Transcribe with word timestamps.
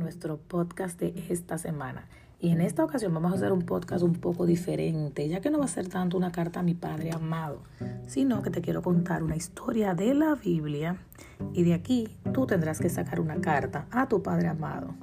nuestro 0.00 0.38
podcast 0.38 0.98
de 0.98 1.14
esta 1.28 1.58
semana. 1.58 2.08
Y 2.40 2.48
en 2.48 2.62
esta 2.62 2.82
ocasión 2.82 3.12
vamos 3.12 3.32
a 3.32 3.34
hacer 3.36 3.52
un 3.52 3.62
podcast 3.62 4.02
un 4.02 4.14
poco 4.14 4.46
diferente, 4.46 5.28
ya 5.28 5.40
que 5.40 5.50
no 5.50 5.58
va 5.58 5.66
a 5.66 5.68
ser 5.68 5.88
tanto 5.88 6.16
una 6.16 6.32
carta 6.32 6.60
a 6.60 6.62
mi 6.62 6.74
Padre 6.74 7.12
amado, 7.12 7.62
sino 8.06 8.40
que 8.40 8.50
te 8.50 8.62
quiero 8.62 8.80
contar 8.80 9.22
una 9.22 9.36
historia 9.36 9.94
de 9.94 10.14
la 10.14 10.34
Biblia 10.34 10.96
y 11.52 11.64
de 11.64 11.74
aquí 11.74 12.16
tú 12.32 12.46
tendrás 12.46 12.80
que 12.80 12.88
sacar 12.88 13.20
una 13.20 13.40
carta 13.42 13.86
a 13.90 14.08
tu 14.08 14.22
Padre 14.22 14.48
amado 14.48 14.94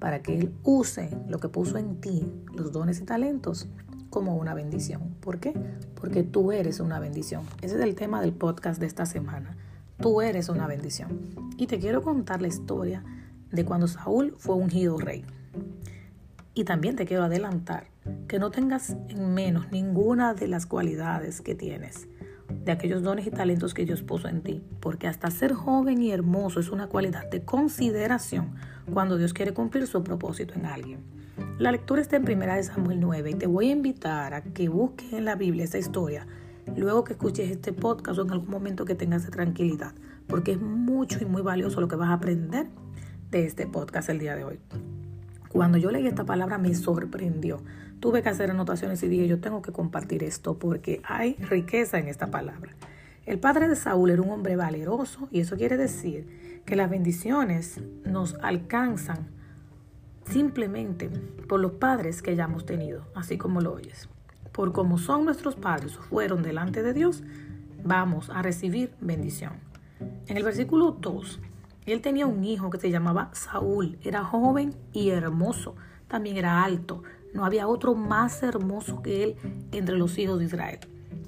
para 0.00 0.22
que 0.22 0.36
Él 0.36 0.52
use 0.64 1.16
lo 1.28 1.38
que 1.38 1.48
puso 1.48 1.78
en 1.78 2.00
ti, 2.00 2.26
los 2.52 2.72
dones 2.72 3.00
y 3.00 3.04
talentos, 3.04 3.68
como 4.10 4.36
una 4.36 4.52
bendición. 4.52 5.14
¿Por 5.20 5.38
qué? 5.38 5.54
Porque 5.94 6.24
tú 6.24 6.50
eres 6.50 6.80
una 6.80 6.98
bendición. 6.98 7.44
Ese 7.62 7.76
es 7.76 7.80
el 7.80 7.94
tema 7.94 8.20
del 8.20 8.32
podcast 8.32 8.80
de 8.80 8.86
esta 8.86 9.06
semana. 9.06 9.56
Tú 9.98 10.20
eres 10.20 10.48
una 10.48 10.66
bendición. 10.66 11.30
Y 11.56 11.68
te 11.68 11.78
quiero 11.78 12.02
contar 12.02 12.42
la 12.42 12.48
historia 12.48 13.04
de 13.52 13.64
cuando 13.64 13.86
Saúl 13.86 14.34
fue 14.38 14.56
ungido 14.56 14.98
rey. 14.98 15.24
Y 16.54 16.64
también 16.64 16.96
te 16.96 17.06
quiero 17.06 17.24
adelantar 17.24 17.86
que 18.26 18.38
no 18.38 18.50
tengas 18.50 18.96
en 19.08 19.32
menos 19.34 19.70
ninguna 19.70 20.34
de 20.34 20.48
las 20.48 20.66
cualidades 20.66 21.40
que 21.40 21.54
tienes, 21.54 22.08
de 22.64 22.72
aquellos 22.72 23.02
dones 23.02 23.26
y 23.26 23.30
talentos 23.30 23.74
que 23.74 23.84
Dios 23.84 24.02
puso 24.02 24.28
en 24.28 24.42
ti, 24.42 24.62
porque 24.80 25.06
hasta 25.06 25.30
ser 25.30 25.52
joven 25.52 26.02
y 26.02 26.10
hermoso 26.10 26.60
es 26.60 26.70
una 26.70 26.88
cualidad 26.88 27.30
de 27.30 27.44
consideración 27.44 28.54
cuando 28.92 29.16
Dios 29.16 29.32
quiere 29.32 29.54
cumplir 29.54 29.86
su 29.86 30.02
propósito 30.02 30.54
en 30.54 30.66
alguien. 30.66 31.00
La 31.58 31.72
lectura 31.72 32.02
está 32.02 32.16
en 32.16 32.28
1 32.30 32.62
Samuel 32.64 33.00
9 33.00 33.30
y 33.30 33.34
te 33.34 33.46
voy 33.46 33.68
a 33.68 33.72
invitar 33.72 34.34
a 34.34 34.42
que 34.42 34.68
busques 34.68 35.12
en 35.12 35.24
la 35.24 35.36
Biblia 35.36 35.64
esta 35.64 35.78
historia 35.78 36.26
luego 36.76 37.04
que 37.04 37.14
escuches 37.14 37.50
este 37.50 37.72
podcast 37.72 38.18
o 38.18 38.22
en 38.22 38.30
algún 38.30 38.50
momento 38.50 38.84
que 38.84 38.94
tengas 38.94 39.28
tranquilidad, 39.30 39.92
porque 40.26 40.52
es 40.52 40.60
mucho 40.60 41.18
y 41.20 41.24
muy 41.24 41.42
valioso 41.42 41.80
lo 41.80 41.88
que 41.88 41.96
vas 41.96 42.10
a 42.10 42.14
aprender 42.14 42.68
de 43.32 43.46
este 43.46 43.66
podcast 43.66 44.10
el 44.10 44.18
día 44.18 44.36
de 44.36 44.44
hoy. 44.44 44.60
Cuando 45.48 45.78
yo 45.78 45.90
leí 45.90 46.06
esta 46.06 46.24
palabra 46.24 46.58
me 46.58 46.74
sorprendió. 46.74 47.62
Tuve 47.98 48.22
que 48.22 48.28
hacer 48.28 48.50
anotaciones 48.50 49.02
y 49.02 49.08
dije, 49.08 49.26
yo 49.26 49.40
tengo 49.40 49.62
que 49.62 49.72
compartir 49.72 50.22
esto 50.22 50.58
porque 50.58 51.00
hay 51.02 51.34
riqueza 51.36 51.98
en 51.98 52.08
esta 52.08 52.30
palabra. 52.30 52.72
El 53.24 53.38
padre 53.38 53.68
de 53.68 53.76
Saúl 53.76 54.10
era 54.10 54.20
un 54.20 54.30
hombre 54.30 54.54
valeroso 54.56 55.28
y 55.30 55.40
eso 55.40 55.56
quiere 55.56 55.78
decir 55.78 56.60
que 56.66 56.76
las 56.76 56.90
bendiciones 56.90 57.80
nos 58.04 58.34
alcanzan 58.42 59.28
simplemente 60.26 61.08
por 61.48 61.58
los 61.58 61.72
padres 61.72 62.20
que 62.20 62.32
hayamos 62.32 62.66
tenido, 62.66 63.06
así 63.14 63.38
como 63.38 63.62
lo 63.62 63.72
oyes. 63.72 64.10
Por 64.52 64.72
como 64.72 64.98
son 64.98 65.24
nuestros 65.24 65.56
padres 65.56 65.96
fueron 65.96 66.42
delante 66.42 66.82
de 66.82 66.92
Dios, 66.92 67.22
vamos 67.82 68.28
a 68.28 68.42
recibir 68.42 68.92
bendición. 69.00 69.54
En 70.26 70.36
el 70.36 70.42
versículo 70.42 70.98
2 71.00 71.40
él 71.86 72.00
tenía 72.00 72.26
un 72.26 72.44
hijo 72.44 72.70
que 72.70 72.78
se 72.78 72.90
llamaba 72.90 73.30
Saúl. 73.32 73.98
Era 74.02 74.24
joven 74.24 74.74
y 74.92 75.10
hermoso. 75.10 75.74
También 76.08 76.36
era 76.36 76.62
alto. 76.62 77.02
No 77.34 77.44
había 77.44 77.66
otro 77.66 77.94
más 77.94 78.42
hermoso 78.42 79.02
que 79.02 79.24
él 79.24 79.36
entre 79.72 79.96
los 79.96 80.18
hijos 80.18 80.38
de 80.38 80.44
Israel. 80.44 80.78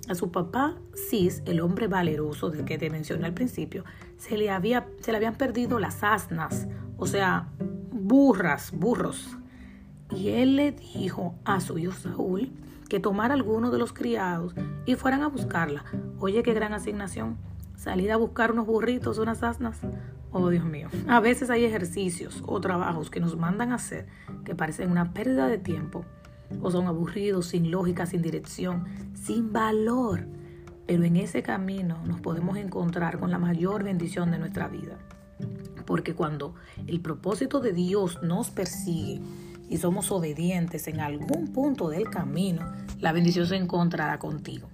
A 0.09 0.15
su 0.15 0.31
papá, 0.31 0.77
Cis, 0.95 1.43
el 1.47 1.61
hombre 1.61 1.89
valeroso 1.89 2.51
del 2.51 2.67
que 2.67 2.77
te 2.77 2.91
mencioné 2.91 3.25
al 3.25 3.33
principio, 3.33 3.85
se 4.19 4.37
le, 4.37 4.51
había, 4.51 4.87
se 5.01 5.13
le 5.13 5.17
habían 5.17 5.35
perdido 5.35 5.79
las 5.79 6.05
asnas, 6.05 6.69
o 6.99 7.07
sea, 7.07 7.49
burras, 7.91 8.71
burros. 8.73 9.39
Y 10.11 10.29
él 10.29 10.57
le 10.57 10.73
dijo 10.73 11.35
a 11.47 11.61
su 11.61 11.79
hijo 11.79 11.95
Saúl 11.95 12.53
que 12.91 13.01
tomara 13.01 13.33
alguno 13.33 13.71
de 13.71 13.79
los 13.79 13.95
criados 13.95 14.55
y 14.85 14.95
fueran 14.95 15.23
a 15.23 15.29
buscarla. 15.29 15.85
Oye, 16.21 16.43
qué 16.43 16.53
gran 16.53 16.75
asignación. 16.75 17.39
Salir 17.77 18.13
a 18.13 18.17
buscar 18.17 18.53
unos 18.53 18.67
burritos, 18.67 19.19
unas 19.19 19.43
asnas. 19.43 19.81
Oh, 20.37 20.51
Dios 20.51 20.65
mío. 20.65 20.89
A 21.07 21.21
veces 21.21 21.49
hay 21.49 21.65
ejercicios 21.65 22.43
o 22.45 22.61
trabajos 22.61 23.09
que 23.09 23.21
nos 23.21 23.37
mandan 23.37 23.71
a 23.71 23.77
hacer 23.77 24.09
que 24.45 24.57
parecen 24.57 24.91
una 24.91 25.13
pérdida 25.13 25.47
de 25.47 25.59
tiempo 25.59 26.05
o 26.61 26.73
son 26.73 26.89
aburridos, 26.89 27.47
sin 27.47 27.71
lógica, 27.71 28.05
sin 28.05 28.21
dirección, 28.21 28.85
sin 29.15 29.53
valor. 29.53 30.27
Pero 30.89 31.05
en 31.05 31.15
ese 31.15 31.45
camino 31.45 32.03
nos 32.05 32.21
podemos 32.21 32.57
encontrar 32.57 33.21
con 33.21 33.31
la 33.31 33.39
mayor 33.39 33.85
bendición 33.85 34.33
de 34.33 34.41
nuestra 34.41 34.67
vida. 34.67 34.99
Porque 35.87 36.15
cuando 36.15 36.57
el 36.89 37.01
propósito 37.01 37.61
de 37.61 37.73
Dios 37.73 38.19
nos 38.25 38.51
persigue 38.51 39.21
y 39.71 39.77
somos 39.77 40.11
obedientes 40.11 40.89
en 40.89 40.99
algún 40.99 41.53
punto 41.53 41.89
del 41.91 42.11
camino, 42.11 42.73
la 42.99 43.13
bendición 43.13 43.47
se 43.47 43.55
encontrará 43.55 44.19
contigo. 44.19 44.69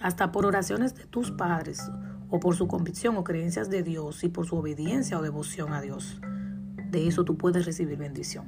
Hasta 0.00 0.32
por 0.32 0.44
oraciones 0.44 0.94
de 0.94 1.06
tus 1.06 1.30
padres 1.30 1.90
o 2.30 2.40
por 2.40 2.56
su 2.56 2.68
convicción 2.68 3.16
o 3.16 3.24
creencias 3.24 3.70
de 3.70 3.82
Dios 3.82 4.22
y 4.24 4.28
por 4.28 4.46
su 4.46 4.56
obediencia 4.56 5.18
o 5.18 5.22
devoción 5.22 5.72
a 5.72 5.80
Dios. 5.80 6.20
De 6.90 7.06
eso 7.06 7.24
tú 7.24 7.36
puedes 7.36 7.66
recibir 7.66 7.98
bendición. 7.98 8.46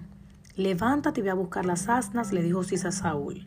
Levántate 0.56 1.20
y 1.20 1.22
ve 1.22 1.30
a 1.30 1.34
buscar 1.34 1.64
las 1.64 1.88
asnas, 1.88 2.32
le 2.32 2.42
dijo 2.42 2.62
Cis 2.64 2.84
a 2.84 2.92
Saúl. 2.92 3.46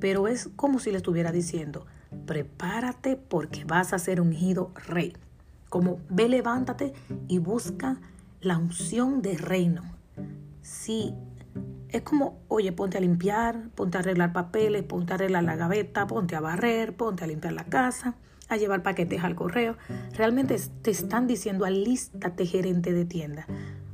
Pero 0.00 0.28
es 0.28 0.48
como 0.56 0.78
si 0.78 0.90
le 0.90 0.96
estuviera 0.96 1.32
diciendo, 1.32 1.86
prepárate 2.26 3.16
porque 3.16 3.64
vas 3.64 3.92
a 3.92 3.98
ser 3.98 4.20
ungido 4.20 4.72
rey. 4.86 5.16
Como 5.68 6.00
ve, 6.08 6.28
levántate 6.28 6.92
y 7.28 7.38
busca 7.38 8.00
la 8.40 8.58
unción 8.58 9.22
de 9.22 9.36
reino. 9.36 9.82
Sí, 10.60 11.14
es 11.88 12.02
como, 12.02 12.40
oye, 12.48 12.72
ponte 12.72 12.98
a 12.98 13.00
limpiar, 13.00 13.70
ponte 13.74 13.96
a 13.96 14.00
arreglar 14.00 14.32
papeles, 14.32 14.82
ponte 14.82 15.12
a 15.12 15.16
arreglar 15.16 15.44
la 15.44 15.56
gaveta, 15.56 16.06
ponte 16.06 16.36
a 16.36 16.40
barrer, 16.40 16.96
ponte 16.96 17.24
a 17.24 17.26
limpiar 17.26 17.52
la 17.52 17.64
casa 17.64 18.16
a 18.52 18.56
llevar 18.56 18.82
paquetes 18.82 19.24
al 19.24 19.34
correo. 19.34 19.76
Realmente 20.14 20.56
te 20.82 20.90
están 20.90 21.26
diciendo 21.26 21.64
alístate 21.64 22.46
gerente 22.46 22.92
de 22.92 23.04
tienda. 23.04 23.46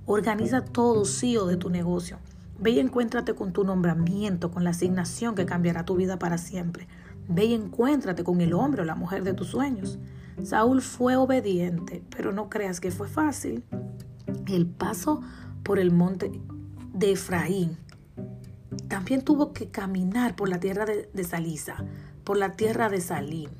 Organiza 0.07 0.65
todo 0.65 1.05
CEO 1.05 1.47
de 1.47 1.57
tu 1.57 1.71
negocio. 1.71 2.19
Ve 2.59 2.71
y 2.71 2.81
encuéntrate 2.81 3.35
con 3.35 3.53
tu 3.53 3.65
nombramiento, 3.65 4.51
con 4.51 4.65
la 4.65 4.71
asignación 4.71 5.35
que 5.35 5.47
cambiará 5.47 5.85
tu 5.85 5.97
vida 5.97 6.19
para 6.19 6.39
siempre. 6.39 6.89
Ve 7.29 7.45
y 7.45 7.55
encuéntrate 7.55 8.25
con 8.25 8.41
el 8.41 8.53
hombre 8.53 8.83
o 8.83 8.85
la 8.85 8.95
mujer 8.95 9.23
de 9.23 9.35
tus 9.35 9.49
sueños. 9.49 9.99
Saúl 10.43 10.83
fue 10.83 11.17
obediente, 11.17 12.03
pero 12.11 12.33
no 12.33 12.49
creas 12.49 12.81
que 12.81 12.91
fue 12.91 13.09
fácil. 13.09 13.65
El 14.47 14.67
paso 14.67 15.21
por 15.63 15.79
el 15.79 15.91
monte 15.91 16.33
de 16.95 17.13
Efraín 17.13 17.77
también 18.89 19.23
tuvo 19.23 19.53
que 19.53 19.69
caminar 19.69 20.35
por 20.35 20.49
la 20.49 20.59
tierra 20.59 20.85
de, 20.87 21.09
de 21.13 21.25
Salisa, 21.25 21.85
por 22.25 22.39
la 22.39 22.53
tierra 22.53 22.89
de 22.89 23.01
Salim 23.01 23.51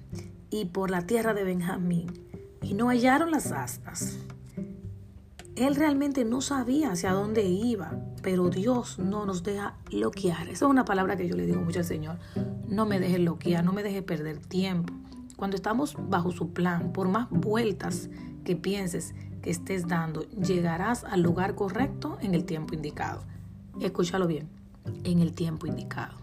y 0.51 0.67
por 0.67 0.91
la 0.91 1.07
tierra 1.07 1.35
de 1.35 1.45
Benjamín, 1.45 2.07
y 2.63 2.75
no 2.75 2.89
hallaron 2.89 3.31
las 3.31 3.53
asnas. 3.53 4.19
Él 5.57 5.75
realmente 5.75 6.25
no 6.25 6.41
sabía 6.41 6.93
hacia 6.93 7.13
dónde 7.13 7.45
iba, 7.45 7.99
pero 8.23 8.49
Dios 8.49 8.99
no 8.99 9.27
nos 9.27 9.43
deja 9.43 9.75
loquear. 9.91 10.49
Esa 10.49 10.67
es 10.67 10.71
una 10.71 10.85
palabra 10.85 11.17
que 11.17 11.27
yo 11.27 11.37
le 11.37 11.47
digo 11.47 11.61
mucho 11.61 11.81
al 11.81 11.85
Señor. 11.85 12.19
No 12.69 12.87
me 12.87 13.01
dejes 13.01 13.21
loquear, 13.21 13.65
no 13.65 13.73
me 13.73 13.83
dejes 13.83 14.05
perder 14.05 14.39
tiempo. 14.39 14.95
Cuando 15.37 15.57
estamos 15.57 15.97
bajo 16.09 16.31
su 16.31 16.53
plan, 16.53 16.93
por 16.93 17.09
más 17.09 17.29
vueltas 17.31 18.09
que 18.45 18.55
pienses 18.55 19.15
que 19.43 19.51
estés 19.51 19.89
dando, 19.89 20.29
llegarás 20.31 21.05
al 21.05 21.23
lugar 21.23 21.55
correcto 21.55 22.19
en 22.21 22.35
el 22.35 22.45
tiempo 22.45 22.75
indicado. 22.75 23.25
Escúchalo 23.81 24.27
bien, 24.27 24.49
en 25.05 25.19
el 25.19 25.33
tiempo 25.33 25.67
indicado. 25.67 26.19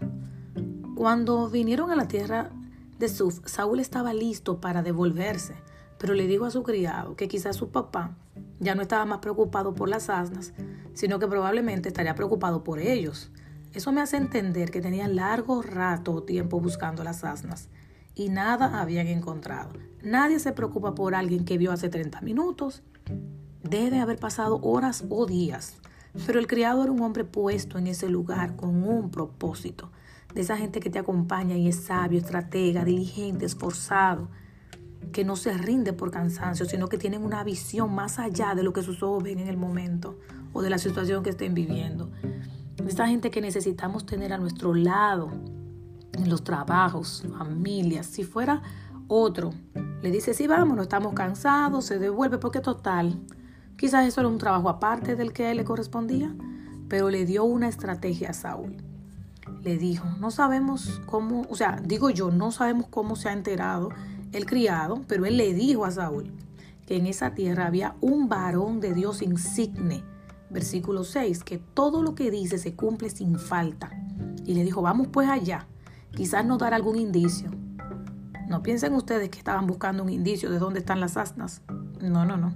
Cuando 0.94 1.50
vinieron 1.50 1.90
a 1.90 1.96
la 1.96 2.08
tierra 2.08 2.50
de 2.98 3.08
Suf, 3.08 3.40
Saúl 3.44 3.80
estaba 3.80 4.14
listo 4.14 4.60
para 4.60 4.82
devolverse, 4.82 5.54
pero 5.98 6.14
le 6.14 6.26
dijo 6.26 6.44
a 6.44 6.50
su 6.50 6.62
criado 6.62 7.16
que 7.16 7.28
quizás 7.28 7.56
su 7.56 7.70
papá 7.70 8.16
ya 8.58 8.74
no 8.74 8.82
estaba 8.82 9.04
más 9.04 9.18
preocupado 9.18 9.74
por 9.74 9.88
las 9.88 10.08
asnas, 10.08 10.52
sino 10.94 11.18
que 11.18 11.26
probablemente 11.26 11.88
estaría 11.88 12.14
preocupado 12.14 12.64
por 12.64 12.78
ellos. 12.78 13.30
Eso 13.74 13.92
me 13.92 14.00
hace 14.00 14.16
entender 14.16 14.70
que 14.70 14.80
tenían 14.80 15.16
largo 15.16 15.60
rato 15.60 16.12
o 16.12 16.22
tiempo 16.22 16.60
buscando 16.60 17.04
las 17.04 17.24
asnas 17.24 17.68
y 18.14 18.30
nada 18.30 18.80
habían 18.80 19.06
encontrado. 19.08 19.72
Nadie 20.02 20.38
se 20.38 20.52
preocupa 20.52 20.94
por 20.94 21.14
alguien 21.14 21.44
que 21.44 21.58
vio 21.58 21.72
hace 21.72 21.90
30 21.90 22.22
minutos. 22.22 22.82
Debe 23.62 24.00
haber 24.00 24.18
pasado 24.18 24.58
horas 24.62 25.04
o 25.10 25.26
días. 25.26 25.76
Pero 26.26 26.38
el 26.38 26.46
criado 26.46 26.82
era 26.82 26.92
un 26.92 27.02
hombre 27.02 27.24
puesto 27.24 27.76
en 27.76 27.88
ese 27.88 28.08
lugar 28.08 28.56
con 28.56 28.82
un 28.82 29.10
propósito 29.10 29.90
de 30.36 30.42
esa 30.42 30.58
gente 30.58 30.80
que 30.80 30.90
te 30.90 30.98
acompaña 30.98 31.56
y 31.56 31.66
es 31.66 31.76
sabio, 31.76 32.18
estratega, 32.18 32.84
diligente, 32.84 33.46
esforzado, 33.46 34.28
que 35.10 35.24
no 35.24 35.34
se 35.34 35.56
rinde 35.56 35.94
por 35.94 36.10
cansancio, 36.10 36.66
sino 36.66 36.88
que 36.88 36.98
tienen 36.98 37.24
una 37.24 37.42
visión 37.42 37.94
más 37.94 38.18
allá 38.18 38.54
de 38.54 38.62
lo 38.62 38.74
que 38.74 38.82
sus 38.82 39.02
ojos 39.02 39.22
ven 39.22 39.38
en 39.38 39.48
el 39.48 39.56
momento 39.56 40.18
o 40.52 40.60
de 40.60 40.68
la 40.68 40.76
situación 40.76 41.22
que 41.22 41.30
estén 41.30 41.54
viviendo. 41.54 42.10
Esa 42.86 43.08
gente 43.08 43.30
que 43.30 43.40
necesitamos 43.40 44.04
tener 44.04 44.34
a 44.34 44.36
nuestro 44.36 44.74
lado 44.74 45.30
en 46.12 46.28
los 46.28 46.44
trabajos, 46.44 47.24
familias. 47.38 48.04
Si 48.04 48.22
fuera 48.22 48.60
otro, 49.08 49.54
le 50.02 50.10
dice, 50.10 50.34
sí, 50.34 50.46
vamos, 50.46 50.76
no 50.76 50.82
estamos 50.82 51.14
cansados, 51.14 51.86
se 51.86 51.98
devuelve, 51.98 52.36
porque 52.36 52.60
total, 52.60 53.18
quizás 53.78 54.06
eso 54.06 54.20
era 54.20 54.28
un 54.28 54.36
trabajo 54.36 54.68
aparte 54.68 55.16
del 55.16 55.32
que 55.32 55.46
a 55.46 55.50
él 55.52 55.56
le 55.56 55.64
correspondía, 55.64 56.34
pero 56.88 57.08
le 57.08 57.24
dio 57.24 57.44
una 57.44 57.68
estrategia 57.68 58.30
a 58.30 58.34
Saúl 58.34 58.76
le 59.62 59.76
dijo, 59.78 60.06
no 60.20 60.30
sabemos 60.30 61.00
cómo, 61.06 61.46
o 61.48 61.56
sea, 61.56 61.80
digo 61.84 62.10
yo, 62.10 62.30
no 62.30 62.52
sabemos 62.52 62.86
cómo 62.88 63.16
se 63.16 63.28
ha 63.28 63.32
enterado 63.32 63.90
el 64.32 64.46
criado, 64.46 65.02
pero 65.06 65.26
él 65.26 65.36
le 65.36 65.54
dijo 65.54 65.84
a 65.84 65.90
Saúl 65.90 66.32
que 66.86 66.96
en 66.96 67.06
esa 67.06 67.34
tierra 67.34 67.66
había 67.66 67.96
un 68.00 68.28
varón 68.28 68.80
de 68.80 68.94
Dios 68.94 69.22
insigne, 69.22 70.04
versículo 70.50 71.04
6, 71.04 71.42
que 71.42 71.58
todo 71.58 72.02
lo 72.02 72.14
que 72.14 72.30
dice 72.30 72.58
se 72.58 72.74
cumple 72.74 73.10
sin 73.10 73.38
falta. 73.38 73.90
Y 74.44 74.54
le 74.54 74.62
dijo, 74.62 74.82
vamos 74.82 75.08
pues 75.08 75.28
allá, 75.28 75.66
quizás 76.12 76.44
nos 76.44 76.58
dará 76.58 76.76
algún 76.76 76.96
indicio. 76.96 77.50
No 78.48 78.62
piensen 78.62 78.94
ustedes 78.94 79.28
que 79.28 79.38
estaban 79.38 79.66
buscando 79.66 80.04
un 80.04 80.10
indicio 80.10 80.50
de 80.50 80.60
dónde 80.60 80.78
están 80.78 81.00
las 81.00 81.16
asnas. 81.16 81.62
No, 82.00 82.24
no, 82.24 82.36
no. 82.36 82.54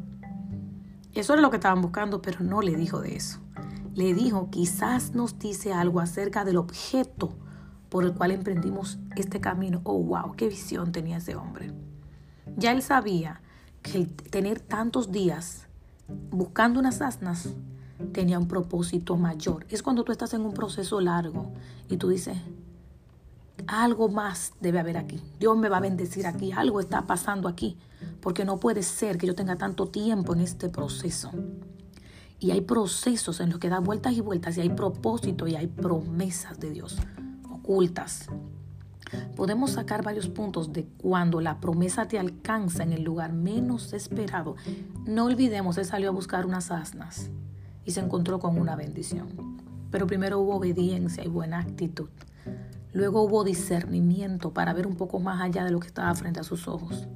Eso 1.13 1.33
era 1.33 1.43
lo 1.43 1.51
que 1.51 1.57
estaban 1.57 1.83
buscando, 1.83 2.23
pero 2.23 2.45
no 2.45 2.63
le 2.63 2.77
dijo 2.77 3.01
de 3.01 3.17
eso. 3.17 3.41
Le 3.95 4.15
dijo, 4.15 4.51
quizás 4.51 5.15
nos 5.15 5.39
dice 5.39 5.73
algo 5.73 6.01
acerca 6.01 6.45
del 6.45 6.57
objeto 6.57 7.35
por 7.89 8.05
el 8.05 8.15
cual 8.15 8.31
emprendimos 8.31 8.99
este 9.17 9.41
camino. 9.41 9.81
Oh, 9.85 9.99
wow, 9.99 10.33
qué 10.37 10.49
visión 10.49 10.93
tenía 10.93 11.19
ese 11.19 11.35
hombre. 11.35 11.73
Ya 12.57 12.73
él 12.73 12.83
sabía 12.83 13.41
que 13.83 14.07
tener 14.07 14.61
tantos 14.61 15.11
días 15.11 15.67
buscando 16.31 16.81
unas 16.81 17.01
asnas 17.01 17.51
tenía 18.13 18.39
un 18.39 18.49
propósito 18.49 19.17
mayor. 19.17 19.67
Es 19.69 19.83
cuando 19.83 20.05
tú 20.05 20.13
estás 20.13 20.35
en 20.35 20.43
un 20.43 20.55
proceso 20.55 21.01
largo 21.01 21.53
y 21.89 21.97
tú 21.97 22.09
dices, 22.09 22.39
algo 23.67 24.09
más 24.09 24.55
debe 24.61 24.79
haber 24.79 24.97
aquí. 24.97 25.23
Dios 25.39 25.57
me 25.57 25.69
va 25.69 25.79
a 25.79 25.81
bendecir 25.81 26.27
aquí. 26.27 26.53
Algo 26.53 26.81
está 26.81 27.07
pasando 27.07 27.49
aquí. 27.49 27.77
Porque 28.21 28.45
no 28.45 28.59
puede 28.59 28.83
ser 28.83 29.19
que 29.19 29.27
yo 29.27 29.35
tenga 29.35 29.57
tanto 29.57 29.87
tiempo 29.87 30.33
en 30.35 30.41
este 30.41 30.69
proceso. 30.69 31.31
Y 32.41 32.51
hay 32.51 32.63
procesos 32.63 33.41
en 33.41 33.51
los 33.51 33.59
que 33.59 33.69
da 33.69 33.79
vueltas 33.79 34.15
y 34.15 34.21
vueltas 34.21 34.57
y 34.57 34.63
hay 34.63 34.71
propósito 34.71 35.47
y 35.47 35.55
hay 35.55 35.67
promesas 35.67 36.59
de 36.59 36.71
Dios 36.71 36.99
ocultas. 37.53 38.27
Podemos 39.37 39.73
sacar 39.73 40.03
varios 40.03 40.29
puntos 40.29 40.73
de 40.73 40.87
cuando 40.99 41.41
la 41.41 41.61
promesa 41.61 42.07
te 42.07 42.19
alcanza 42.19 42.83
en 42.83 42.93
el 42.93 43.03
lugar 43.03 43.33
menos 43.33 43.93
esperado. 43.93 44.57
No 45.07 45.27
olvidemos, 45.27 45.79
él 45.79 45.85
salió 45.85 46.09
a 46.09 46.13
buscar 46.13 46.47
unas 46.47 46.71
asnas 46.71 47.31
y 47.85 47.91
se 47.91 48.01
encontró 48.01 48.39
con 48.39 48.59
una 48.59 48.77
bendición. 48.77 49.59
Pero 49.91 50.07
primero 50.07 50.39
hubo 50.41 50.57
obediencia 50.57 51.25
y 51.25 51.29
buena 51.29 51.59
actitud. 51.59 52.09
Luego 52.93 53.23
hubo 53.23 53.45
discernimiento 53.45 54.53
para 54.53 54.73
ver 54.73 54.87
un 54.87 54.97
poco 54.97 55.21
más 55.21 55.41
allá 55.41 55.65
de 55.65 55.71
lo 55.71 55.81
que 55.81 55.87
estaba 55.87 56.15
frente 56.15 56.41
a 56.41 56.45
sus 56.45 56.67
ojos. 56.67 57.07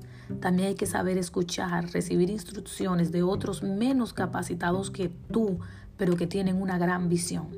También 0.40 0.68
hay 0.68 0.74
que 0.74 0.86
saber 0.86 1.18
escuchar, 1.18 1.90
recibir 1.90 2.30
instrucciones 2.30 3.10
de 3.12 3.22
otros 3.22 3.62
menos 3.62 4.12
capacitados 4.12 4.90
que 4.90 5.08
tú, 5.08 5.58
pero 5.96 6.16
que 6.16 6.26
tienen 6.26 6.60
una 6.60 6.78
gran 6.78 7.08
visión. 7.08 7.48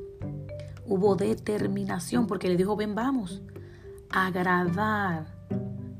Hubo 0.86 1.16
determinación 1.16 2.26
porque 2.26 2.48
le 2.48 2.56
dijo, 2.56 2.76
ven, 2.76 2.94
vamos, 2.94 3.42
agradar, 4.10 5.26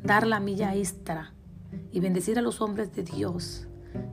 dar 0.03 0.27
la 0.27 0.41
milla 0.41 0.75
extra 0.75 1.33
y 1.93 2.01
bendecir 2.01 2.39
a 2.39 2.43
los 2.43 2.61
hombres 2.61 2.95
de 2.95 3.03
Dios 3.03 3.67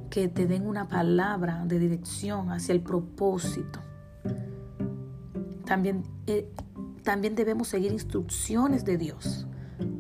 que 0.10 0.28
te 0.28 0.46
den 0.46 0.68
una 0.68 0.88
palabra 0.88 1.64
de 1.66 1.80
dirección 1.80 2.52
hacia 2.52 2.74
el 2.74 2.82
propósito. 2.82 3.80
También 5.66 6.04
eh, 6.28 6.52
también 7.04 7.36
debemos 7.36 7.68
seguir 7.68 7.92
instrucciones 7.92 8.86
de 8.86 8.98
Dios, 8.98 9.46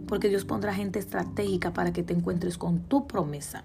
porque 0.08 0.30
Dios 0.30 0.46
pondrá 0.46 0.74
gente 0.74 1.00
estratégica 1.00 1.74
para 1.74 1.94
que 1.94 2.04
te 2.04 2.14
encuentres 2.14 2.58
con 2.58 2.80
tu 2.80 3.08
promesa. 3.08 3.64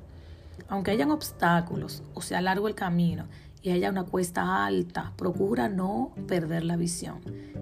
Aunque 0.68 0.90
hayan 0.90 1.10
obstáculos 1.10 2.02
o 2.14 2.20
sea 2.20 2.40
largo 2.40 2.68
el 2.68 2.74
camino 2.74 3.26
y 3.62 3.70
haya 3.70 3.90
una 3.90 4.04
cuesta 4.04 4.66
alta, 4.66 5.12
procura 5.16 5.68
no 5.68 6.12
perder 6.26 6.64
la 6.64 6.76
visión 6.76 7.20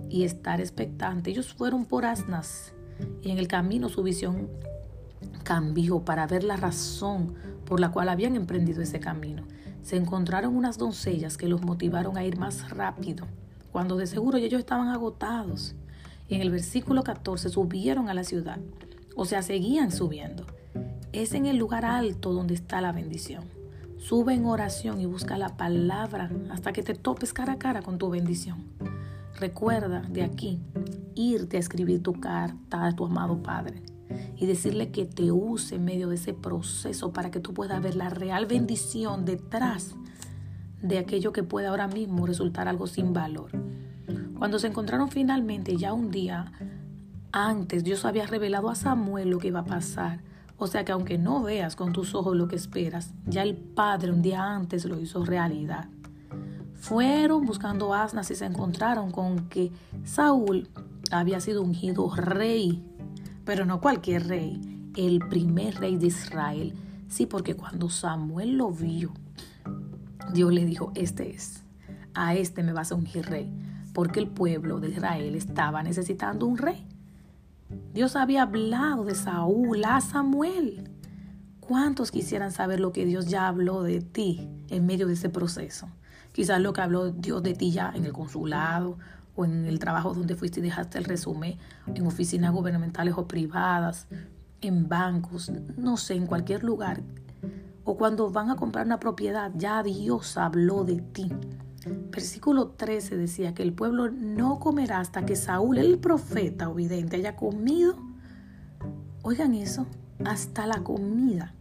y 0.08 0.25
estar 0.25 0.61
expectante. 0.61 1.31
Ellos 1.31 1.52
fueron 1.55 1.84
por 1.84 2.05
asnas 2.05 2.72
y 3.22 3.31
en 3.31 3.38
el 3.38 3.49
camino 3.49 3.88
su 3.88 4.02
visión 4.02 4.49
cambió 5.44 6.05
para 6.05 6.26
ver 6.26 6.43
la 6.43 6.56
razón 6.56 7.34
por 7.64 7.81
la 7.81 7.90
cual 7.90 8.08
habían 8.08 8.34
emprendido 8.34 8.82
ese 8.82 8.99
camino. 8.99 9.44
Se 9.82 9.96
encontraron 9.96 10.56
unas 10.56 10.79
doncellas 10.79 11.37
que 11.37 11.49
los 11.49 11.62
motivaron 11.62 12.17
a 12.17 12.25
ir 12.25 12.38
más 12.38 12.70
rápido 12.70 13.26
cuando 13.76 13.99
de 13.99 14.06
seguro 14.06 14.38
ellos 14.38 14.61
estaban 14.61 14.88
agotados. 14.88 15.75
Y 16.31 16.34
en 16.34 16.40
el 16.40 16.50
versículo 16.50 17.02
14 17.02 17.50
subieron 17.50 18.08
a 18.08 18.14
la 18.14 18.25
ciudad, 18.25 18.58
o 19.14 19.26
sea, 19.26 19.43
seguían 19.43 19.93
subiendo. 19.93 20.46
Es 21.12 21.34
en 21.34 21.44
el 21.44 21.58
lugar 21.58 21.84
alto 21.84 22.32
donde 22.32 22.55
está 22.55 22.81
la 22.81 22.93
bendición. 22.93 23.44
Sube 23.99 24.32
en 24.32 24.46
oración 24.46 24.99
y 24.99 25.05
busca 25.05 25.37
la 25.37 25.58
palabra 25.58 26.31
hasta 26.50 26.73
que 26.73 26.82
te 26.82 26.94
topes 26.94 27.34
cara 27.34 27.52
a 27.52 27.58
cara 27.58 27.82
con 27.82 27.99
tu 27.99 28.08
bendición. 28.08 28.64
Recuerda 29.38 30.00
de 30.08 30.22
aquí 30.22 30.58
irte 31.14 31.58
a 31.58 31.61
escribir 31.61 32.02
tu 32.02 32.14
carta 32.19 32.87
a 32.87 32.96
tu 32.96 33.05
amado 33.05 33.43
Padre 33.43 33.82
y 34.38 34.46
decirle 34.46 34.90
que 34.90 35.05
te 35.05 35.32
use 35.32 35.75
en 35.75 35.84
medio 35.84 36.08
de 36.08 36.14
ese 36.14 36.32
proceso 36.32 37.12
para 37.12 37.31
que 37.31 37.40
tú 37.40 37.52
puedas 37.52 37.82
ver 37.82 37.94
la 37.94 38.08
real 38.08 38.46
bendición 38.46 39.26
detrás 39.26 39.96
de 40.82 40.99
aquello 40.99 41.32
que 41.32 41.43
puede 41.43 41.67
ahora 41.67 41.88
mismo 41.88 42.26
resultar 42.26 42.69
algo 42.69 42.87
sin 42.87 43.12
valor. 43.12 43.50
Cuando 44.38 44.58
se 44.58 44.67
encontraron 44.67 45.08
finalmente, 45.08 45.76
ya 45.76 45.93
un 45.93 46.11
día 46.11 46.52
antes, 47.32 47.84
Dios 47.84 48.05
había 48.05 48.26
revelado 48.26 48.70
a 48.70 48.75
Samuel 48.75 49.31
lo 49.31 49.38
que 49.38 49.49
iba 49.49 49.61
a 49.61 49.64
pasar. 49.64 50.20
O 50.58 50.67
sea 50.67 50.84
que 50.84 50.93
aunque 50.93 51.19
no 51.19 51.43
veas 51.43 51.76
con 51.76 51.93
tus 51.93 52.14
ojos 52.14 52.37
lo 52.37 52.49
que 52.49 52.56
esperas, 52.56 53.12
ya 53.26 53.43
el 53.43 53.56
Padre 53.56 54.11
un 54.11 54.23
día 54.23 54.43
antes 54.43 54.84
lo 54.87 54.99
hizo 54.99 55.25
realidad. 55.25 55.88
Fueron 56.75 57.44
buscando 57.44 57.93
asnas 57.93 58.31
y 58.31 58.34
se 58.34 58.46
encontraron 58.46 59.11
con 59.11 59.49
que 59.49 59.70
Saúl 60.05 60.69
había 61.11 61.40
sido 61.40 61.62
ungido 61.62 62.11
rey, 62.14 62.82
pero 63.44 63.64
no 63.67 63.81
cualquier 63.81 64.29
rey, 64.29 64.90
el 64.96 65.19
primer 65.19 65.79
rey 65.79 65.96
de 65.96 66.06
Israel. 66.06 66.75
Sí, 67.08 67.26
porque 67.26 67.55
cuando 67.55 67.88
Samuel 67.90 68.56
lo 68.56 68.70
vio, 68.70 69.12
Dios 70.32 70.52
le 70.52 70.64
dijo, 70.64 70.93
este 70.94 71.34
es, 71.34 71.62
a 72.14 72.34
este 72.34 72.62
me 72.62 72.73
vas 72.73 72.93
a 72.93 72.94
ungir 72.94 73.26
rey, 73.26 73.52
porque 73.93 74.20
el 74.20 74.28
pueblo 74.28 74.81
de 74.81 74.90
Israel 74.90 75.34
estaba 75.34 75.82
necesitando 75.82 76.46
un 76.46 76.58
rey. 76.58 76.87
Dios 77.94 78.17
había 78.17 78.43
hablado 78.43 79.05
de 79.05 79.14
Saúl 79.14 79.84
a 79.84 80.00
Samuel. 80.00 80.90
¿Cuántos 81.61 82.11
quisieran 82.11 82.52
saber 82.52 82.78
lo 82.78 82.93
que 82.93 83.05
Dios 83.05 83.26
ya 83.26 83.49
habló 83.49 83.82
de 83.82 84.00
ti 84.00 84.49
en 84.69 84.87
medio 84.87 85.06
de 85.06 85.14
ese 85.14 85.31
proceso? 85.31 85.88
Quizás 86.32 86.61
lo 86.61 86.72
que 86.72 86.82
habló 86.82 87.11
Dios 87.11 87.43
de 87.43 87.55
ti 87.55 87.72
ya 87.72 87.93
en 87.94 88.05
el 88.05 88.12
consulado 88.12 88.99
o 89.34 89.44
en 89.44 89.64
el 89.64 89.79
trabajo 89.79 90.14
donde 90.14 90.37
fuiste 90.37 90.61
y 90.61 90.62
dejaste 90.62 90.99
el 90.99 91.05
resumen, 91.05 91.56
en 91.94 92.06
oficinas 92.06 92.52
gubernamentales 92.52 93.14
o 93.17 93.26
privadas, 93.26 94.06
en 94.61 94.88
bancos, 94.88 95.50
no 95.76 95.96
sé, 95.96 96.14
en 96.14 96.26
cualquier 96.26 96.62
lugar 96.62 97.02
o 97.87 97.97
cuando 97.97 98.31
van 98.31 98.50
a 98.50 98.56
comprar 98.56 98.84
una 98.84 98.99
propiedad, 98.99 99.53
ya 99.55 99.81
Dios 99.84 100.37
habló 100.37 100.84
de 100.84 101.01
ti. 101.01 101.31
Versículo 102.10 102.70
13 102.70 103.17
decía 103.17 103.55
que 103.55 103.63
el 103.63 103.72
pueblo 103.72 104.10
no 104.10 104.58
comerá 104.58 104.99
hasta 104.99 105.25
que 105.25 105.37
Saúl, 105.37 105.79
el 105.79 105.99
profeta 105.99 106.69
o 106.69 106.75
vidente, 106.75 107.15
haya 107.15 107.37
comido. 107.37 107.94
Oigan 109.22 109.55
eso, 109.55 109.87
hasta 110.25 110.67
la 110.67 110.82
comida. 110.82 111.55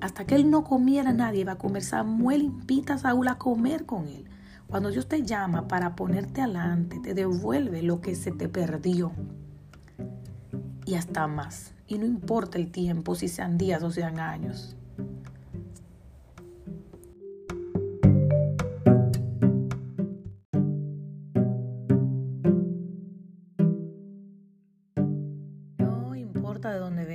Hasta 0.00 0.24
que 0.24 0.36
él 0.36 0.50
no 0.50 0.62
comiera, 0.62 1.12
nadie 1.12 1.44
va 1.44 1.52
a 1.52 1.58
comer. 1.58 1.82
Samuel 1.82 2.42
invita 2.42 2.94
a 2.94 2.98
Saúl 2.98 3.26
a 3.26 3.38
comer 3.38 3.86
con 3.86 4.06
él. 4.06 4.24
Cuando 4.68 4.90
Dios 4.90 5.08
te 5.08 5.24
llama 5.24 5.66
para 5.66 5.96
ponerte 5.96 6.42
adelante, 6.42 7.00
te 7.00 7.12
devuelve 7.12 7.82
lo 7.82 8.00
que 8.00 8.14
se 8.14 8.30
te 8.30 8.48
perdió. 8.48 9.10
Y 10.84 10.94
hasta 10.94 11.26
más. 11.26 11.72
Y 11.88 11.98
no 11.98 12.04
importa 12.04 12.56
el 12.56 12.70
tiempo, 12.70 13.16
si 13.16 13.26
sean 13.26 13.58
días 13.58 13.82
o 13.82 13.90
sean 13.90 14.20
años. 14.20 14.76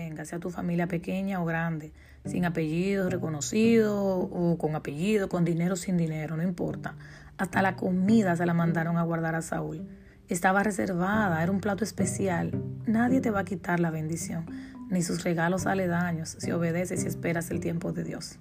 Venga, 0.03 0.25
sea 0.25 0.39
tu 0.39 0.49
familia 0.49 0.87
pequeña 0.87 1.41
o 1.41 1.45
grande, 1.45 1.91
sin 2.25 2.45
apellido 2.45 3.09
reconocido 3.09 3.97
o 3.97 4.57
con 4.57 4.75
apellido, 4.75 5.29
con 5.29 5.45
dinero 5.45 5.75
sin 5.75 5.97
dinero, 5.97 6.37
no 6.37 6.43
importa. 6.43 6.95
Hasta 7.37 7.61
la 7.61 7.75
comida 7.75 8.35
se 8.35 8.45
la 8.45 8.53
mandaron 8.53 8.97
a 8.97 9.03
guardar 9.03 9.35
a 9.35 9.41
Saúl 9.41 9.87
estaba 10.33 10.63
reservada, 10.63 11.43
era 11.43 11.51
un 11.51 11.59
plato 11.59 11.83
especial. 11.83 12.51
Nadie 12.85 13.19
te 13.19 13.31
va 13.31 13.41
a 13.41 13.45
quitar 13.45 13.79
la 13.79 13.91
bendición, 13.91 14.45
ni 14.89 15.01
sus 15.01 15.23
regalos 15.23 15.65
aledaños, 15.65 16.37
si 16.39 16.51
obedeces 16.51 17.03
y 17.03 17.07
esperas 17.07 17.51
el 17.51 17.59
tiempo 17.59 17.91
de 17.91 18.03
Dios. 18.05 18.39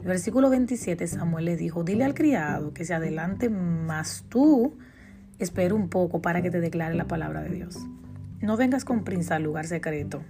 El 0.00 0.06
versículo 0.06 0.50
27, 0.50 1.06
Samuel 1.06 1.44
le 1.44 1.56
dijo, 1.56 1.84
dile 1.84 2.04
al 2.04 2.14
criado 2.14 2.72
que 2.72 2.84
se 2.84 2.94
adelante, 2.94 3.50
más 3.50 4.24
tú 4.28 4.78
espera 5.38 5.74
un 5.74 5.88
poco 5.88 6.20
para 6.20 6.42
que 6.42 6.50
te 6.50 6.60
declare 6.60 6.96
la 6.96 7.06
palabra 7.06 7.42
de 7.42 7.50
Dios. 7.50 7.78
No 8.40 8.56
vengas 8.56 8.84
con 8.84 9.04
prisa 9.04 9.36
al 9.36 9.44
lugar 9.44 9.66
secreto. 9.66 10.22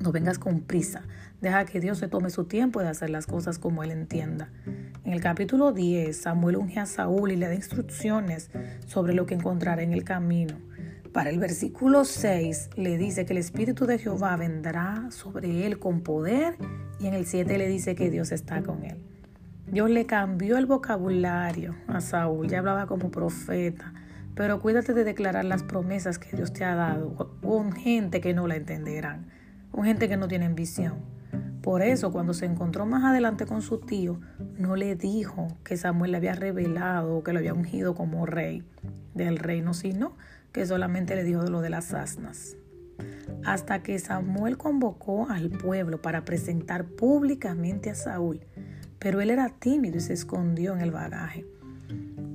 No 0.00 0.12
vengas 0.12 0.38
con 0.38 0.60
prisa. 0.60 1.02
Deja 1.40 1.64
que 1.64 1.80
Dios 1.80 1.98
se 1.98 2.08
tome 2.08 2.30
su 2.30 2.44
tiempo 2.44 2.80
de 2.80 2.88
hacer 2.88 3.10
las 3.10 3.26
cosas 3.26 3.58
como 3.58 3.82
Él 3.82 3.90
entienda. 3.90 4.50
En 5.04 5.12
el 5.12 5.20
capítulo 5.20 5.72
10, 5.72 6.16
Samuel 6.16 6.56
unge 6.56 6.80
a 6.80 6.86
Saúl 6.86 7.32
y 7.32 7.36
le 7.36 7.46
da 7.46 7.54
instrucciones 7.54 8.50
sobre 8.86 9.14
lo 9.14 9.26
que 9.26 9.34
encontrará 9.34 9.82
en 9.82 9.92
el 9.92 10.04
camino. 10.04 10.56
Para 11.12 11.28
el 11.28 11.38
versículo 11.38 12.04
6 12.04 12.70
le 12.76 12.96
dice 12.96 13.26
que 13.26 13.34
el 13.34 13.38
Espíritu 13.38 13.84
de 13.86 13.98
Jehová 13.98 14.36
vendrá 14.36 15.08
sobre 15.10 15.66
él 15.66 15.78
con 15.78 16.00
poder 16.00 16.56
y 16.98 17.06
en 17.06 17.14
el 17.14 17.26
7 17.26 17.58
le 17.58 17.68
dice 17.68 17.94
que 17.94 18.10
Dios 18.10 18.32
está 18.32 18.62
con 18.62 18.82
él. 18.84 18.96
Dios 19.66 19.90
le 19.90 20.06
cambió 20.06 20.56
el 20.56 20.66
vocabulario 20.66 21.74
a 21.86 22.00
Saúl, 22.00 22.48
ya 22.48 22.60
hablaba 22.60 22.86
como 22.86 23.10
profeta. 23.10 23.92
Pero 24.34 24.60
cuídate 24.60 24.94
de 24.94 25.04
declarar 25.04 25.44
las 25.44 25.62
promesas 25.62 26.18
que 26.18 26.34
Dios 26.34 26.52
te 26.52 26.64
ha 26.64 26.74
dado 26.74 27.36
con 27.42 27.72
gente 27.72 28.20
que 28.20 28.32
no 28.32 28.46
la 28.46 28.56
entenderán, 28.56 29.26
con 29.72 29.84
gente 29.84 30.08
que 30.08 30.16
no 30.16 30.28
tiene 30.28 30.48
visión. 30.50 30.94
Por 31.62 31.82
eso, 31.82 32.12
cuando 32.12 32.34
se 32.34 32.44
encontró 32.44 32.86
más 32.86 33.04
adelante 33.04 33.46
con 33.46 33.62
su 33.62 33.78
tío, 33.78 34.20
no 34.58 34.76
le 34.76 34.96
dijo 34.96 35.48
que 35.64 35.76
Samuel 35.76 36.12
le 36.12 36.16
había 36.18 36.34
revelado 36.34 37.16
o 37.16 37.22
que 37.22 37.32
lo 37.32 37.38
había 37.38 37.54
ungido 37.54 37.94
como 37.94 38.26
rey 38.26 38.64
del 39.14 39.38
reino, 39.38 39.72
sino 39.72 40.16
que 40.52 40.66
solamente 40.66 41.14
le 41.14 41.24
dijo 41.24 41.42
lo 41.44 41.60
de 41.60 41.70
las 41.70 41.94
asnas. 41.94 42.56
Hasta 43.44 43.82
que 43.82 43.98
Samuel 43.98 44.58
convocó 44.58 45.28
al 45.30 45.50
pueblo 45.50 46.02
para 46.02 46.24
presentar 46.24 46.84
públicamente 46.84 47.90
a 47.90 47.94
Saúl, 47.94 48.40
pero 48.98 49.20
él 49.20 49.30
era 49.30 49.48
tímido 49.48 49.96
y 49.96 50.00
se 50.00 50.12
escondió 50.12 50.74
en 50.74 50.80
el 50.80 50.90
bagaje. 50.90 51.46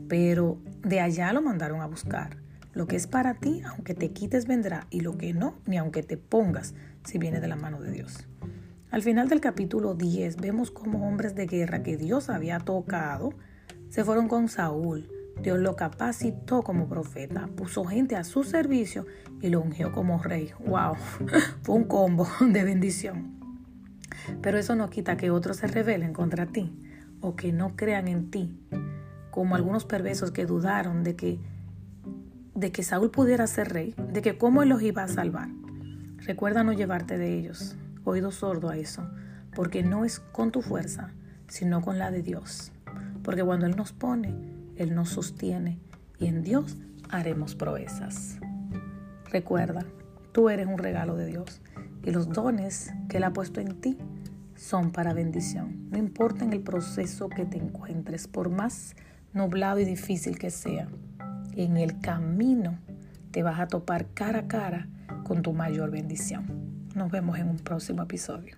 Pero 0.08 0.58
de 0.84 1.02
allá 1.02 1.34
lo 1.34 1.42
mandaron 1.42 1.82
a 1.82 1.86
buscar. 1.88 2.38
Lo 2.78 2.86
que 2.86 2.96
es 2.96 3.08
para 3.08 3.34
ti, 3.34 3.64
aunque 3.66 3.96
te 3.96 4.12
quites, 4.12 4.46
vendrá, 4.46 4.86
y 4.92 5.00
lo 5.00 5.18
que 5.18 5.34
no, 5.34 5.56
ni 5.66 5.78
aunque 5.80 6.04
te 6.04 6.16
pongas, 6.16 6.76
si 7.04 7.18
viene 7.18 7.40
de 7.40 7.48
la 7.48 7.56
mano 7.56 7.82
de 7.82 7.90
Dios. 7.90 8.28
Al 8.92 9.02
final 9.02 9.30
del 9.30 9.42
capítulo 9.42 9.96
10 9.96 10.38
vemos 10.38 10.70
como 10.70 11.08
hombres 11.08 11.34
de 11.34 11.48
guerra 11.48 11.82
que 11.82 11.98
Dios 11.98 12.30
había 12.30 12.60
tocado 12.60 13.34
se 13.90 14.04
fueron 14.04 14.28
con 14.28 14.48
Saúl. 14.48 15.10
Dios 15.42 15.58
lo 15.58 15.76
capacitó 15.76 16.62
como 16.62 16.88
profeta, 16.88 17.50
puso 17.56 17.84
gente 17.84 18.16
a 18.16 18.24
su 18.24 18.44
servicio 18.44 19.08
y 19.42 19.50
lo 19.50 19.60
ungió 19.60 19.92
como 19.92 20.22
rey. 20.22 20.52
¡Wow! 20.64 20.98
Fue 21.64 21.74
un 21.74 21.86
combo 21.86 22.28
de 22.48 22.64
bendición. 22.64 23.40
Pero 24.44 24.60
eso 24.60 24.76
no 24.76 24.92
quita 24.92 25.18
que 25.18 25.32
otros 25.32 25.58
se 25.58 25.66
rebelen 25.66 26.14
contra 26.14 26.46
ti 26.46 26.72
o 27.22 27.36
que 27.36 27.52
no 27.52 27.76
crean 27.76 28.08
en 28.08 28.30
ti 28.30 28.56
como 29.38 29.54
algunos 29.54 29.86
perversos 29.86 30.32
que 30.32 30.48
dudaron 30.48 31.04
de 31.04 31.16
que, 31.16 31.40
de 32.58 32.72
que 32.72 32.82
Saúl 32.82 33.12
pudiera 33.12 33.46
ser 33.46 33.72
rey, 33.72 33.94
de 34.12 34.24
que 34.24 34.36
cómo 34.40 34.64
él 34.64 34.70
los 34.70 34.82
iba 34.82 35.04
a 35.04 35.08
salvar. 35.08 35.48
Recuerda 36.26 36.64
no 36.64 36.74
llevarte 36.74 37.20
de 37.20 37.38
ellos, 37.38 37.76
oído 38.04 38.32
sordo 38.32 38.70
a 38.70 38.78
eso, 38.78 39.08
porque 39.54 39.84
no 39.84 40.06
es 40.06 40.20
con 40.20 40.52
tu 40.52 40.64
fuerza, 40.64 41.14
sino 41.48 41.84
con 41.84 42.00
la 42.00 42.10
de 42.10 42.24
Dios. 42.24 42.72
Porque 43.22 43.44
cuando 43.44 43.68
Él 43.68 43.76
nos 43.76 43.94
pone, 43.94 44.34
Él 44.76 44.96
nos 44.96 45.10
sostiene 45.10 45.80
y 46.18 46.26
en 46.26 46.42
Dios 46.42 46.78
haremos 47.12 47.54
proezas. 47.54 48.40
Recuerda, 49.32 49.86
tú 50.32 50.50
eres 50.50 50.66
un 50.66 50.80
regalo 50.80 51.16
de 51.16 51.28
Dios 51.28 51.62
y 52.04 52.10
los 52.10 52.28
dones 52.30 52.92
que 53.08 53.18
Él 53.18 53.26
ha 53.26 53.34
puesto 53.34 53.62
en 53.62 53.80
ti 53.80 54.00
son 54.56 54.92
para 54.92 55.14
bendición. 55.14 55.92
No 55.92 56.00
importa 56.00 56.44
en 56.44 56.54
el 56.54 56.62
proceso 56.62 57.30
que 57.30 57.46
te 57.46 57.60
encuentres, 57.60 58.28
por 58.28 58.50
más 58.50 58.96
nublado 59.32 59.80
y 59.80 59.86
difícil 59.86 60.40
que 60.40 60.50
sea, 60.50 60.88
en 61.58 61.78
el 61.78 62.00
camino 62.00 62.78
te 63.32 63.42
vas 63.44 63.60
a 63.60 63.68
topar 63.68 64.08
cara 64.14 64.40
a 64.40 64.48
cara 64.48 64.88
con 65.24 65.42
tu 65.42 65.54
mayor 65.54 65.92
bendición. 65.92 66.46
Nos 66.96 67.12
vemos 67.12 67.40
en 67.40 67.50
un 67.50 67.58
próximo 67.58 68.04
episodio. 68.04 68.58